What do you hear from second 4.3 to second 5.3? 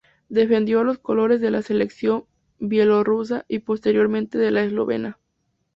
de la eslovena.